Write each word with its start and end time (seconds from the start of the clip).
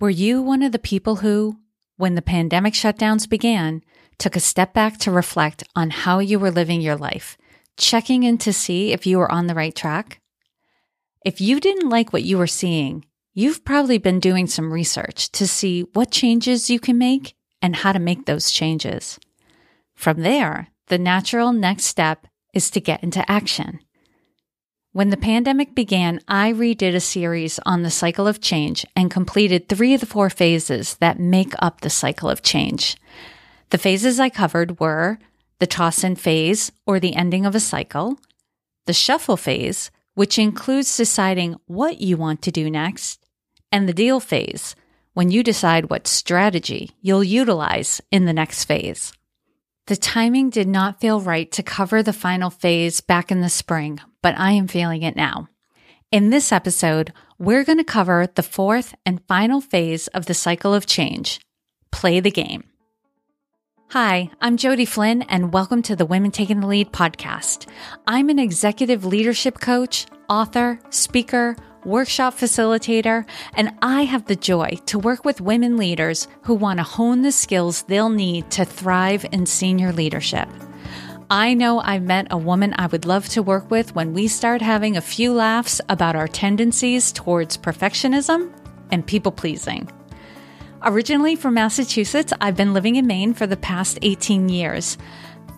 Were 0.00 0.10
you 0.10 0.40
one 0.40 0.62
of 0.62 0.70
the 0.70 0.78
people 0.78 1.16
who, 1.16 1.58
when 1.96 2.14
the 2.14 2.22
pandemic 2.22 2.74
shutdowns 2.74 3.28
began, 3.28 3.82
took 4.16 4.36
a 4.36 4.40
step 4.40 4.72
back 4.72 4.96
to 4.98 5.10
reflect 5.10 5.64
on 5.74 5.90
how 5.90 6.20
you 6.20 6.38
were 6.38 6.52
living 6.52 6.80
your 6.80 6.96
life, 6.96 7.36
checking 7.76 8.22
in 8.22 8.38
to 8.38 8.52
see 8.52 8.92
if 8.92 9.06
you 9.06 9.18
were 9.18 9.30
on 9.30 9.48
the 9.48 9.56
right 9.56 9.74
track? 9.74 10.20
If 11.24 11.40
you 11.40 11.58
didn't 11.58 11.88
like 11.88 12.12
what 12.12 12.22
you 12.22 12.38
were 12.38 12.46
seeing, 12.46 13.06
you've 13.34 13.64
probably 13.64 13.98
been 13.98 14.20
doing 14.20 14.46
some 14.46 14.72
research 14.72 15.32
to 15.32 15.48
see 15.48 15.82
what 15.94 16.12
changes 16.12 16.70
you 16.70 16.78
can 16.78 16.96
make 16.96 17.34
and 17.60 17.74
how 17.74 17.90
to 17.90 17.98
make 17.98 18.26
those 18.26 18.52
changes. 18.52 19.18
From 19.96 20.22
there, 20.22 20.68
the 20.86 20.98
natural 20.98 21.52
next 21.52 21.86
step 21.86 22.28
is 22.54 22.70
to 22.70 22.80
get 22.80 23.02
into 23.02 23.28
action. 23.28 23.80
When 24.98 25.10
the 25.10 25.16
pandemic 25.16 25.76
began, 25.76 26.18
I 26.26 26.52
redid 26.52 26.96
a 26.96 26.98
series 26.98 27.60
on 27.64 27.84
the 27.84 27.88
cycle 27.88 28.26
of 28.26 28.40
change 28.40 28.84
and 28.96 29.08
completed 29.12 29.68
three 29.68 29.94
of 29.94 30.00
the 30.00 30.06
four 30.06 30.28
phases 30.28 30.96
that 30.96 31.20
make 31.20 31.54
up 31.60 31.82
the 31.82 31.88
cycle 31.88 32.28
of 32.28 32.42
change. 32.42 32.96
The 33.70 33.78
phases 33.78 34.18
I 34.18 34.28
covered 34.28 34.80
were 34.80 35.20
the 35.60 35.68
toss 35.68 36.02
in 36.02 36.16
phase, 36.16 36.72
or 36.84 36.98
the 36.98 37.14
ending 37.14 37.46
of 37.46 37.54
a 37.54 37.60
cycle, 37.60 38.18
the 38.86 38.92
shuffle 38.92 39.36
phase, 39.36 39.92
which 40.14 40.36
includes 40.36 40.96
deciding 40.96 41.54
what 41.66 42.00
you 42.00 42.16
want 42.16 42.42
to 42.42 42.50
do 42.50 42.68
next, 42.68 43.24
and 43.70 43.88
the 43.88 43.94
deal 43.94 44.18
phase, 44.18 44.74
when 45.14 45.30
you 45.30 45.44
decide 45.44 45.90
what 45.90 46.08
strategy 46.08 46.90
you'll 47.00 47.22
utilize 47.22 48.00
in 48.10 48.24
the 48.24 48.32
next 48.32 48.64
phase. 48.64 49.12
The 49.86 49.94
timing 49.94 50.50
did 50.50 50.66
not 50.66 51.00
feel 51.00 51.20
right 51.20 51.52
to 51.52 51.62
cover 51.62 52.02
the 52.02 52.12
final 52.12 52.50
phase 52.50 53.00
back 53.00 53.30
in 53.30 53.42
the 53.42 53.48
spring, 53.48 54.00
but 54.22 54.38
I 54.38 54.52
am 54.52 54.68
feeling 54.68 55.02
it 55.02 55.16
now. 55.16 55.48
In 56.10 56.30
this 56.30 56.52
episode, 56.52 57.12
we're 57.38 57.64
going 57.64 57.78
to 57.78 57.84
cover 57.84 58.26
the 58.34 58.42
fourth 58.42 58.94
and 59.04 59.22
final 59.28 59.60
phase 59.60 60.08
of 60.08 60.26
the 60.26 60.34
cycle 60.34 60.74
of 60.74 60.86
change 60.86 61.40
play 61.90 62.20
the 62.20 62.30
game. 62.30 62.64
Hi, 63.90 64.30
I'm 64.40 64.58
Jodi 64.58 64.84
Flynn, 64.84 65.22
and 65.22 65.52
welcome 65.52 65.80
to 65.82 65.96
the 65.96 66.04
Women 66.04 66.30
Taking 66.30 66.60
the 66.60 66.66
Lead 66.66 66.92
podcast. 66.92 67.66
I'm 68.06 68.28
an 68.28 68.38
executive 68.38 69.04
leadership 69.04 69.60
coach, 69.60 70.04
author, 70.28 70.78
speaker, 70.90 71.56
workshop 71.84 72.34
facilitator, 72.34 73.26
and 73.54 73.72
I 73.80 74.02
have 74.02 74.26
the 74.26 74.36
joy 74.36 74.78
to 74.86 74.98
work 74.98 75.24
with 75.24 75.40
women 75.40 75.78
leaders 75.78 76.28
who 76.42 76.54
want 76.54 76.78
to 76.80 76.84
hone 76.84 77.22
the 77.22 77.32
skills 77.32 77.82
they'll 77.84 78.10
need 78.10 78.50
to 78.50 78.66
thrive 78.66 79.24
in 79.32 79.46
senior 79.46 79.92
leadership. 79.92 80.48
I 81.30 81.52
know 81.52 81.82
I 81.82 81.98
met 81.98 82.28
a 82.30 82.38
woman 82.38 82.74
I 82.78 82.86
would 82.86 83.04
love 83.04 83.28
to 83.30 83.42
work 83.42 83.70
with 83.70 83.94
when 83.94 84.14
we 84.14 84.28
start 84.28 84.62
having 84.62 84.96
a 84.96 85.02
few 85.02 85.34
laughs 85.34 85.78
about 85.90 86.16
our 86.16 86.26
tendencies 86.26 87.12
towards 87.12 87.58
perfectionism 87.58 88.50
and 88.90 89.06
people 89.06 89.30
pleasing. 89.30 89.90
Originally 90.82 91.36
from 91.36 91.52
Massachusetts, 91.52 92.32
I've 92.40 92.56
been 92.56 92.72
living 92.72 92.96
in 92.96 93.06
Maine 93.06 93.34
for 93.34 93.46
the 93.46 93.58
past 93.58 93.98
18 94.00 94.48
years. 94.48 94.96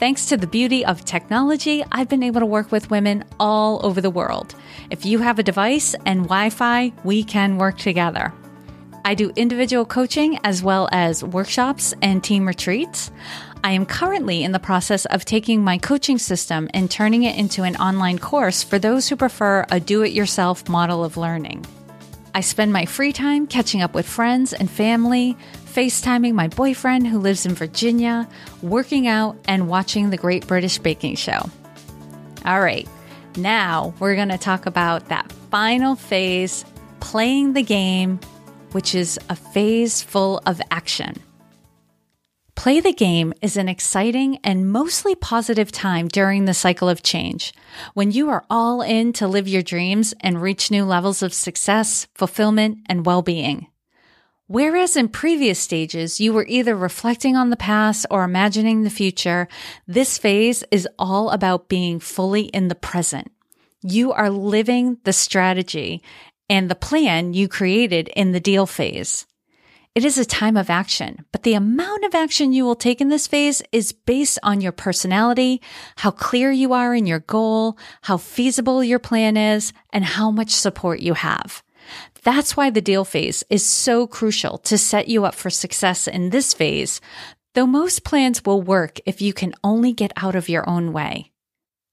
Thanks 0.01 0.27
to 0.27 0.37
the 0.37 0.49
beauty 0.49 0.85
of 0.85 1.05
technology, 1.05 1.85
I've 1.93 2.09
been 2.09 2.25
able 2.25 2.41
to 2.41 2.47
work 2.47 2.73
with 2.73 2.91
women 2.91 3.23
all 3.39 3.79
over 3.87 4.01
the 4.01 4.11
world. 4.11 4.57
If 4.91 5.07
you 5.07 5.21
have 5.21 5.39
a 5.39 5.45
device 5.45 5.95
and 6.05 6.23
Wi 6.23 6.51
Fi, 6.51 6.93
we 7.05 7.23
can 7.23 7.59
work 7.59 7.79
together. 7.79 8.33
I 9.05 9.15
do 9.15 9.31
individual 9.37 9.85
coaching 9.85 10.39
as 10.45 10.63
well 10.63 10.89
as 10.93 11.25
workshops 11.25 11.95
and 12.03 12.23
team 12.23 12.47
retreats. 12.47 13.11
I 13.63 13.73
am 13.73 13.85
currently 13.85 14.43
in 14.43 14.53
the 14.53 14.59
process 14.59 15.05
of 15.05 15.27
taking 15.27 15.63
my 15.63 15.77
coaching 15.77 16.17
system 16.17 16.71
and 16.73 16.91
turning 16.91 17.25
it 17.25 17.37
into 17.37 17.63
an 17.63 17.77
online 17.77 18.19
course 18.19 18.63
for 18.63 18.79
those 18.79 19.07
who 19.07 19.17
prefer 19.17 19.67
a 19.71 19.79
do 19.79 20.03
it 20.03 20.13
yourself 20.13 20.67
model 20.67 21.05
of 21.05 21.19
learning. 21.19 21.67
I 22.35 22.41
spend 22.41 22.73
my 22.73 22.87
free 22.87 23.13
time 23.13 23.47
catching 23.47 23.83
up 23.83 23.93
with 23.93 24.09
friends 24.09 24.55
and 24.55 24.71
family, 24.71 25.37
FaceTiming 25.67 26.33
my 26.33 26.49
boyfriend 26.49 27.07
who 27.07 27.19
lives 27.19 27.45
in 27.45 27.55
Virginia, 27.55 28.27
working 28.63 29.07
out, 29.07 29.37
and 29.47 29.69
watching 29.69 30.09
the 30.09 30.17
Great 30.17 30.47
British 30.47 30.79
Baking 30.79 31.17
Show. 31.17 31.51
All 32.47 32.61
right, 32.61 32.89
now 33.37 33.93
we're 33.99 34.15
going 34.15 34.29
to 34.29 34.39
talk 34.39 34.65
about 34.65 35.09
that 35.09 35.31
final 35.51 35.97
phase 35.97 36.65
playing 37.01 37.53
the 37.53 37.63
game, 37.63 38.21
which 38.73 38.95
is 38.95 39.19
a 39.29 39.37
phase 39.37 40.01
full 40.03 40.41
of 40.47 40.63
action. 40.71 41.15
Play 42.61 42.81
the 42.81 42.93
game 42.93 43.33
is 43.41 43.57
an 43.57 43.71
exciting 43.71 44.37
and 44.45 44.71
mostly 44.71 45.15
positive 45.15 45.73
time 45.73 46.09
during 46.09 46.45
the 46.45 46.53
cycle 46.53 46.91
of 46.91 47.03
change 47.03 47.55
when 47.95 48.11
you 48.11 48.29
are 48.29 48.45
all 48.51 48.83
in 48.83 49.15
to 49.15 49.27
live 49.27 49.49
your 49.49 49.63
dreams 49.63 50.13
and 50.21 50.43
reach 50.43 50.71
new 50.71 50.85
levels 50.85 51.23
of 51.23 51.33
success, 51.33 52.07
fulfillment, 52.15 52.81
and 52.85 53.07
well 53.07 53.23
being. 53.23 53.69
Whereas 54.47 54.95
in 54.95 55.09
previous 55.09 55.59
stages, 55.59 56.21
you 56.21 56.35
were 56.35 56.45
either 56.47 56.77
reflecting 56.77 57.35
on 57.35 57.49
the 57.49 57.57
past 57.57 58.05
or 58.11 58.25
imagining 58.25 58.83
the 58.83 58.91
future, 58.91 59.49
this 59.87 60.19
phase 60.19 60.63
is 60.71 60.87
all 60.99 61.31
about 61.31 61.71
being 61.71 61.99
fully 61.99 62.43
in 62.43 62.69
the 62.69 62.75
present. 62.75 63.33
You 63.81 64.13
are 64.13 64.29
living 64.29 64.99
the 65.05 65.15
strategy 65.15 66.03
and 66.51 66.69
the 66.69 66.75
plan 66.75 67.33
you 67.33 67.49
created 67.49 68.09
in 68.09 68.33
the 68.33 68.41
deal 68.41 68.67
phase. 68.67 69.25
It 69.97 70.05
is 70.05 70.19
a 70.19 70.25
time 70.25 70.57
of 70.57 70.71
action, 70.71 71.25
but 71.33 71.43
the 71.43 71.55
amount 71.55 72.05
of 72.05 72.15
action 72.15 72.53
you 72.53 72.65
will 72.65 72.77
take 72.77 73.01
in 73.01 73.09
this 73.09 73.27
phase 73.27 73.61
is 73.73 73.91
based 73.91 74.39
on 74.45 74.61
your 74.61 74.71
personality, 74.71 75.61
how 75.97 76.13
clear 76.13 76.53
you 76.53 76.73
are 76.73 76.95
in 76.95 77.07
your 77.07 77.19
goal, 77.19 77.77
how 78.03 78.17
feasible 78.17 78.85
your 78.85 79.01
plan 79.01 79.37
is, 79.37 79.73
and 79.93 80.05
how 80.05 80.31
much 80.31 80.51
support 80.51 81.01
you 81.01 81.15
have. 81.15 81.65
That's 82.23 82.57
why 82.57 82.71
the 82.71 82.81
deal 82.81 83.05
phase 83.05 83.43
is 83.51 83.67
so 83.67 84.07
crucial 84.07 84.59
to 84.59 84.79
set 84.79 85.09
you 85.09 85.25
up 85.25 85.35
for 85.35 85.51
success 85.51 86.07
in 86.07 86.31
this 86.31 86.55
phase, 86.55 87.01
though 87.55 87.67
most 87.67 88.05
plans 88.05 88.45
will 88.45 88.63
work 88.63 89.01
if 89.07 89.21
you 89.21 89.33
can 89.33 89.55
only 89.65 89.93
get 89.93 90.13
out 90.17 90.37
of 90.37 90.49
your 90.49 90.69
own 90.71 90.93
way. 90.93 91.33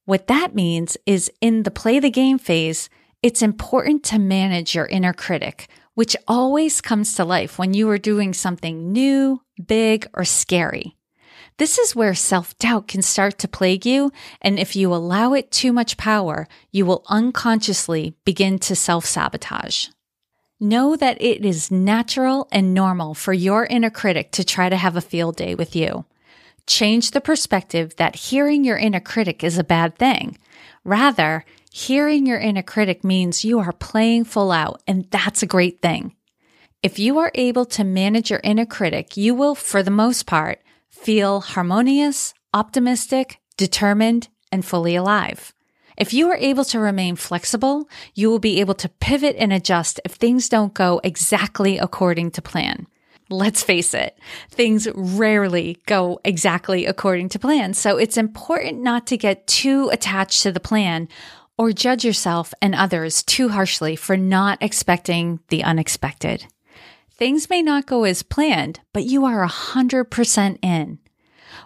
What 0.06 0.28
that 0.28 0.54
means 0.54 0.98
is 1.08 1.32
in 1.42 1.64
the 1.64 1.72
play 1.72 2.00
the 2.00 2.12
game 2.12 2.38
phase, 2.38 2.90
it's 3.24 3.42
important 3.42 4.04
to 4.04 4.20
manage 4.20 4.76
your 4.76 4.86
inner 4.86 5.14
critic, 5.14 5.68
which 5.98 6.16
always 6.28 6.80
comes 6.80 7.16
to 7.16 7.26
life 7.26 7.58
when 7.58 7.74
you 7.74 7.90
are 7.90 7.98
doing 7.98 8.32
something 8.32 8.92
new, 8.92 9.42
big, 9.66 10.08
or 10.14 10.24
scary. 10.24 10.96
This 11.58 11.80
is 11.80 11.96
where 11.96 12.14
self 12.14 12.56
doubt 12.60 12.88
can 12.88 13.02
start 13.02 13.40
to 13.40 13.48
plague 13.48 13.84
you. 13.84 14.12
And 14.40 14.60
if 14.60 14.76
you 14.76 14.94
allow 14.94 15.34
it 15.34 15.50
too 15.50 15.74
much 15.74 15.98
power, 15.98 16.48
you 16.72 16.86
will 16.86 17.04
unconsciously 17.08 18.14
begin 18.26 18.60
to 18.60 18.76
self 18.76 19.06
sabotage. 19.06 19.88
Know 20.60 20.96
that 20.96 21.20
it 21.20 21.44
is 21.44 21.72
natural 21.72 22.48
and 22.52 22.76
normal 22.76 23.16
for 23.16 23.34
your 23.34 23.66
inner 23.66 23.90
critic 23.90 24.32
to 24.34 24.44
try 24.44 24.70
to 24.70 24.78
have 24.78 24.96
a 24.96 25.02
field 25.02 25.36
day 25.36 25.56
with 25.56 25.76
you. 25.76 26.06
Change 26.68 27.10
the 27.10 27.22
perspective 27.22 27.96
that 27.96 28.28
hearing 28.28 28.64
your 28.64 28.78
inner 28.78 29.00
critic 29.00 29.44
is 29.44 29.58
a 29.58 29.64
bad 29.64 29.98
thing. 29.98 30.38
Rather, 30.88 31.44
hearing 31.70 32.26
your 32.26 32.40
inner 32.40 32.64
critic 32.64 33.04
means 33.04 33.44
you 33.44 33.60
are 33.60 33.74
playing 33.74 34.24
full 34.24 34.54
out, 34.54 34.82
and 34.88 35.06
that's 35.12 35.44
a 35.44 35.46
great 35.46 35.82
thing. 35.82 36.16
If 36.82 36.98
you 36.98 37.18
are 37.18 37.30
able 37.36 37.66
to 37.66 37.84
manage 37.84 38.32
your 38.32 38.40
inner 38.42 38.66
critic, 38.66 39.18
you 39.18 39.36
will, 39.36 39.54
for 39.54 39.84
the 39.84 39.92
most 39.92 40.26
part, 40.26 40.62
feel 40.90 41.42
harmonious, 41.42 42.34
optimistic, 42.54 43.42
determined, 43.58 44.30
and 44.50 44.64
fully 44.64 44.96
alive. 44.96 45.54
If 45.98 46.14
you 46.14 46.30
are 46.30 46.38
able 46.38 46.64
to 46.64 46.80
remain 46.80 47.18
flexible, 47.18 47.90
you 48.16 48.30
will 48.30 48.40
be 48.40 48.62
able 48.62 48.76
to 48.76 48.88
pivot 48.88 49.36
and 49.38 49.52
adjust 49.52 50.00
if 50.06 50.14
things 50.14 50.48
don't 50.48 50.74
go 50.74 51.02
exactly 51.04 51.78
according 51.78 52.32
to 52.32 52.42
plan. 52.42 52.88
Let's 53.30 53.62
face 53.62 53.94
it, 53.94 54.18
things 54.50 54.88
rarely 54.96 55.78
go 55.86 56.20
exactly 56.24 56.86
according 56.86 57.30
to 57.30 57.40
plan. 57.40 57.74
So 57.74 57.98
it's 57.98 58.18
important 58.18 58.82
not 58.82 59.08
to 59.08 59.18
get 59.18 59.48
too 59.48 59.90
attached 59.92 60.44
to 60.44 60.52
the 60.52 60.62
plan 60.62 61.10
or 61.58 61.72
judge 61.74 62.06
yourself 62.06 62.54
and 62.62 62.74
others 62.74 63.24
too 63.24 63.50
harshly 63.50 63.96
for 63.96 64.16
not 64.16 64.60
expecting 64.62 65.40
the 65.50 65.64
unexpected. 65.64 66.46
Things 67.12 67.50
may 67.50 67.62
not 67.62 67.88
go 67.88 68.04
as 68.04 68.24
planned, 68.24 68.80
but 68.94 69.04
you 69.04 69.26
are 69.26 69.46
100% 69.46 70.60
in. 70.62 71.00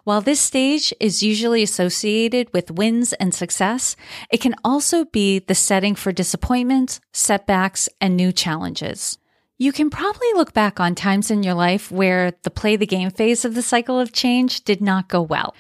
While 0.04 0.22
this 0.22 0.40
stage 0.40 0.94
is 1.00 1.22
usually 1.22 1.62
associated 1.62 2.52
with 2.54 2.72
wins 2.72 3.14
and 3.14 3.36
success, 3.36 3.96
it 4.32 4.42
can 4.42 4.56
also 4.64 5.06
be 5.06 5.40
the 5.40 5.54
setting 5.54 5.94
for 5.94 6.12
disappointments, 6.12 7.02
setbacks, 7.12 7.90
and 8.00 8.16
new 8.16 8.32
challenges. 8.32 9.18
You 9.62 9.72
can 9.72 9.92
probably 9.92 10.34
look 10.34 10.54
back 10.54 10.80
on 10.80 10.96
times 10.96 11.30
in 11.30 11.44
your 11.44 11.54
life 11.54 11.92
where 11.92 12.34
the 12.42 12.50
play 12.50 12.78
the 12.78 12.88
game 12.88 13.12
phase 13.12 13.46
of 13.46 13.54
the 13.54 13.62
cycle 13.62 14.00
of 14.00 14.12
change 14.12 14.64
did 14.64 14.82
not 14.82 15.08
go 15.08 15.22
well. 15.22 15.54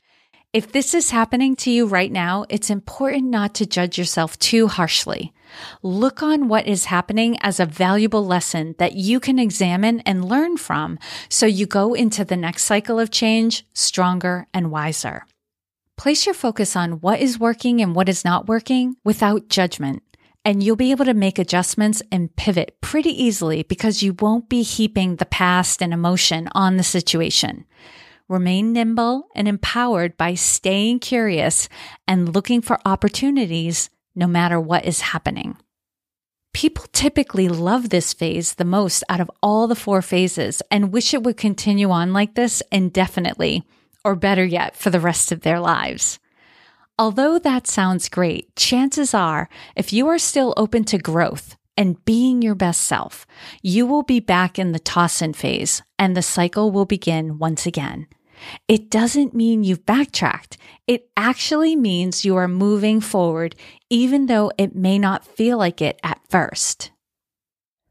If 0.53 0.71
this 0.71 0.95
is 0.95 1.11
happening 1.11 1.55
to 1.57 1.69
you 1.69 1.85
right 1.85 2.11
now, 2.11 2.45
it's 2.49 2.71
important 2.71 3.25
not 3.25 3.53
to 3.53 3.67
judge 3.67 3.99
yourself 3.99 4.39
too 4.39 4.67
harshly. 4.67 5.33
Look 5.83 6.23
on 6.23 6.47
what 6.47 6.65
is 6.65 6.85
happening 6.85 7.37
as 7.41 7.59
a 7.59 7.67
valuable 7.67 8.25
lesson 8.25 8.73
that 8.79 8.93
you 8.93 9.19
can 9.19 9.37
examine 9.37 9.99
and 9.99 10.25
learn 10.25 10.57
from 10.57 10.97
so 11.29 11.45
you 11.45 11.67
go 11.67 11.93
into 11.93 12.25
the 12.25 12.35
next 12.35 12.63
cycle 12.63 12.99
of 12.99 13.11
change 13.11 13.67
stronger 13.75 14.47
and 14.51 14.71
wiser. 14.71 15.27
Place 15.95 16.25
your 16.25 16.33
focus 16.33 16.75
on 16.75 17.01
what 17.01 17.19
is 17.19 17.39
working 17.39 17.81
and 17.81 17.93
what 17.93 18.09
is 18.09 18.25
not 18.25 18.47
working 18.47 18.95
without 19.03 19.47
judgment 19.47 20.01
and 20.43 20.63
you'll 20.63 20.75
be 20.75 20.91
able 20.91 21.05
to 21.05 21.13
make 21.13 21.37
adjustments 21.37 22.01
and 22.11 22.35
pivot 22.35 22.77
pretty 22.81 23.09
easily 23.09 23.63
because 23.63 24.01
you 24.01 24.15
won't 24.19 24.49
be 24.49 24.63
heaping 24.63 25.15
the 25.15 25.25
past 25.25 25.81
and 25.81 25.93
emotion 25.93 26.49
on 26.53 26.77
the 26.77 26.83
situation. 26.83 27.65
Remain 28.27 28.73
nimble 28.73 29.27
and 29.35 29.47
empowered 29.47 30.17
by 30.17 30.35
staying 30.35 30.99
curious 30.99 31.67
and 32.07 32.33
looking 32.33 32.61
for 32.61 32.79
opportunities 32.85 33.89
no 34.15 34.25
matter 34.25 34.59
what 34.59 34.85
is 34.85 35.01
happening. 35.01 35.57
People 36.53 36.85
typically 36.91 37.47
love 37.47 37.89
this 37.89 38.13
phase 38.13 38.55
the 38.55 38.65
most 38.65 39.03
out 39.09 39.21
of 39.21 39.31
all 39.41 39.67
the 39.67 39.75
four 39.75 40.01
phases 40.01 40.61
and 40.69 40.91
wish 40.91 41.13
it 41.13 41.23
would 41.23 41.37
continue 41.37 41.91
on 41.91 42.13
like 42.13 42.35
this 42.35 42.61
indefinitely, 42.71 43.63
or 44.03 44.15
better 44.15 44.43
yet, 44.43 44.75
for 44.75 44.89
the 44.89 44.99
rest 44.99 45.31
of 45.31 45.41
their 45.41 45.59
lives. 45.59 46.19
Although 47.01 47.39
that 47.39 47.65
sounds 47.65 48.09
great, 48.09 48.55
chances 48.55 49.15
are 49.15 49.49
if 49.75 49.91
you 49.91 50.07
are 50.09 50.19
still 50.19 50.53
open 50.55 50.83
to 50.83 50.99
growth 50.99 51.57
and 51.75 52.05
being 52.05 52.43
your 52.43 52.53
best 52.53 52.81
self, 52.81 53.25
you 53.63 53.87
will 53.87 54.03
be 54.03 54.19
back 54.19 54.59
in 54.59 54.71
the 54.71 54.77
toss 54.77 55.19
in 55.19 55.33
phase 55.33 55.81
and 55.97 56.15
the 56.15 56.21
cycle 56.21 56.69
will 56.69 56.85
begin 56.85 57.39
once 57.39 57.65
again. 57.65 58.05
It 58.67 58.91
doesn't 58.91 59.33
mean 59.33 59.63
you've 59.63 59.83
backtracked. 59.83 60.57
It 60.85 61.09
actually 61.17 61.75
means 61.75 62.23
you 62.23 62.35
are 62.35 62.47
moving 62.47 63.01
forward, 63.01 63.55
even 63.89 64.27
though 64.27 64.51
it 64.59 64.75
may 64.75 64.99
not 64.99 65.25
feel 65.25 65.57
like 65.57 65.81
it 65.81 65.99
at 66.03 66.21
first. 66.29 66.91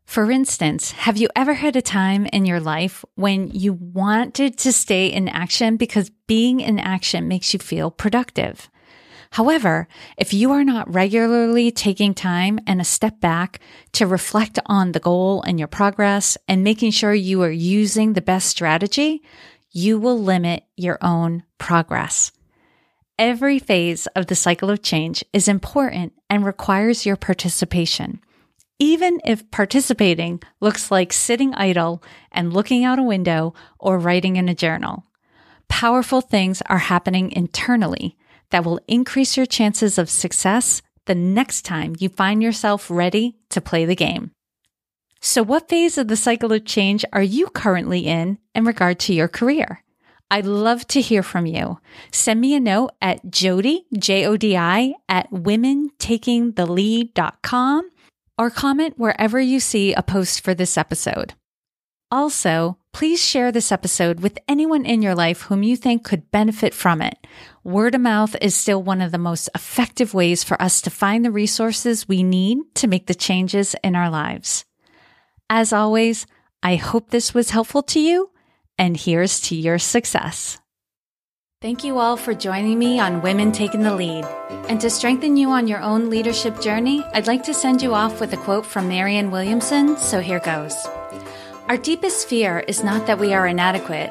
For 0.04 0.30
instance, 0.30 0.92
have 0.92 1.16
you 1.16 1.28
ever 1.34 1.54
had 1.54 1.74
a 1.74 1.82
time 1.82 2.26
in 2.26 2.46
your 2.46 2.60
life 2.60 3.04
when 3.16 3.50
you 3.50 3.72
wanted 3.72 4.56
to 4.58 4.72
stay 4.72 5.08
in 5.08 5.26
action 5.26 5.76
because 5.76 6.12
being 6.28 6.60
in 6.60 6.78
action 6.78 7.26
makes 7.26 7.52
you 7.52 7.58
feel 7.58 7.90
productive? 7.90 8.70
However, 9.32 9.86
if 10.16 10.34
you 10.34 10.50
are 10.50 10.64
not 10.64 10.92
regularly 10.92 11.70
taking 11.70 12.14
time 12.14 12.58
and 12.66 12.80
a 12.80 12.84
step 12.84 13.20
back 13.20 13.60
to 13.92 14.06
reflect 14.06 14.58
on 14.66 14.90
the 14.90 15.00
goal 15.00 15.42
and 15.42 15.58
your 15.58 15.68
progress 15.68 16.36
and 16.48 16.64
making 16.64 16.90
sure 16.90 17.14
you 17.14 17.42
are 17.42 17.50
using 17.50 18.12
the 18.12 18.20
best 18.20 18.48
strategy, 18.48 19.22
you 19.70 20.00
will 20.00 20.18
limit 20.18 20.64
your 20.76 20.98
own 21.00 21.44
progress. 21.58 22.32
Every 23.18 23.60
phase 23.60 24.08
of 24.16 24.26
the 24.26 24.34
cycle 24.34 24.68
of 24.68 24.82
change 24.82 25.24
is 25.32 25.46
important 25.46 26.12
and 26.28 26.44
requires 26.44 27.06
your 27.06 27.16
participation. 27.16 28.20
Even 28.80 29.20
if 29.24 29.48
participating 29.52 30.40
looks 30.60 30.90
like 30.90 31.12
sitting 31.12 31.54
idle 31.54 32.02
and 32.32 32.52
looking 32.52 32.82
out 32.82 32.98
a 32.98 33.04
window 33.04 33.54
or 33.78 33.98
writing 33.98 34.36
in 34.36 34.48
a 34.48 34.54
journal. 34.54 35.04
Powerful 35.68 36.20
things 36.20 36.62
are 36.62 36.78
happening 36.78 37.30
internally 37.30 38.16
that 38.50 38.64
will 38.64 38.80
increase 38.86 39.36
your 39.36 39.46
chances 39.46 39.98
of 39.98 40.10
success 40.10 40.82
the 41.06 41.14
next 41.14 41.62
time 41.62 41.96
you 41.98 42.08
find 42.08 42.42
yourself 42.42 42.90
ready 42.90 43.36
to 43.50 43.60
play 43.60 43.84
the 43.84 43.96
game. 43.96 44.30
So, 45.20 45.42
what 45.42 45.68
phase 45.68 45.98
of 45.98 46.08
the 46.08 46.16
cycle 46.16 46.52
of 46.52 46.64
change 46.64 47.04
are 47.12 47.22
you 47.22 47.48
currently 47.48 48.06
in 48.06 48.38
in 48.54 48.64
regard 48.64 48.98
to 49.00 49.12
your 49.12 49.28
career? 49.28 49.84
I'd 50.30 50.46
love 50.46 50.86
to 50.88 51.00
hear 51.00 51.22
from 51.22 51.46
you. 51.46 51.78
Send 52.12 52.40
me 52.40 52.54
a 52.54 52.60
note 52.60 52.90
at 53.02 53.30
Jodi, 53.30 53.86
J 53.98 54.26
O 54.26 54.36
D 54.36 54.56
I, 54.56 54.94
at 55.08 55.30
womentakingthelead.com 55.30 57.90
or 58.38 58.48
comment 58.48 58.94
wherever 58.96 59.40
you 59.40 59.60
see 59.60 59.92
a 59.92 60.02
post 60.02 60.42
for 60.42 60.54
this 60.54 60.78
episode. 60.78 61.34
Also, 62.10 62.78
please 62.92 63.22
share 63.22 63.52
this 63.52 63.70
episode 63.70 64.20
with 64.20 64.38
anyone 64.48 64.86
in 64.86 65.02
your 65.02 65.14
life 65.14 65.42
whom 65.42 65.62
you 65.62 65.76
think 65.76 66.02
could 66.04 66.30
benefit 66.30 66.72
from 66.72 67.02
it. 67.02 67.19
Word 67.64 67.94
of 67.94 68.00
mouth 68.00 68.36
is 68.40 68.54
still 68.54 68.82
one 68.82 69.00
of 69.00 69.12
the 69.12 69.18
most 69.18 69.48
effective 69.54 70.14
ways 70.14 70.42
for 70.44 70.60
us 70.60 70.80
to 70.82 70.90
find 70.90 71.24
the 71.24 71.30
resources 71.30 72.08
we 72.08 72.22
need 72.22 72.58
to 72.76 72.88
make 72.88 73.06
the 73.06 73.14
changes 73.14 73.74
in 73.84 73.94
our 73.94 74.10
lives. 74.10 74.64
As 75.48 75.72
always, 75.72 76.26
I 76.62 76.76
hope 76.76 77.10
this 77.10 77.34
was 77.34 77.50
helpful 77.50 77.82
to 77.84 78.00
you, 78.00 78.30
and 78.78 78.96
here's 78.96 79.40
to 79.42 79.56
your 79.56 79.78
success. 79.78 80.58
Thank 81.60 81.84
you 81.84 81.98
all 81.98 82.16
for 82.16 82.32
joining 82.32 82.78
me 82.78 82.98
on 82.98 83.20
Women 83.20 83.52
Taking 83.52 83.82
the 83.82 83.94
Lead. 83.94 84.24
And 84.70 84.80
to 84.80 84.88
strengthen 84.88 85.36
you 85.36 85.50
on 85.50 85.68
your 85.68 85.82
own 85.82 86.08
leadership 86.08 86.58
journey, 86.62 87.04
I'd 87.12 87.26
like 87.26 87.42
to 87.44 87.52
send 87.52 87.82
you 87.82 87.92
off 87.92 88.18
with 88.18 88.32
a 88.32 88.38
quote 88.38 88.64
from 88.64 88.88
Marianne 88.88 89.30
Williamson, 89.30 89.98
so 89.98 90.20
here 90.20 90.40
goes. 90.40 90.74
Our 91.68 91.76
deepest 91.76 92.28
fear 92.28 92.60
is 92.60 92.82
not 92.82 93.06
that 93.06 93.18
we 93.18 93.34
are 93.34 93.46
inadequate. 93.46 94.10